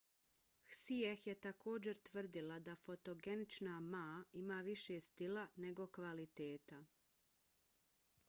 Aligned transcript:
hsieh 0.67 1.17
je 1.27 1.33
također 1.41 1.97
tvrdila 2.09 2.55
da 2.69 2.75
fotogenična 2.85 3.75
ma 3.79 4.23
ima 4.41 4.57
više 4.69 4.99
stila 5.07 5.47
nego 5.65 5.87
kvaliteta 5.99 6.83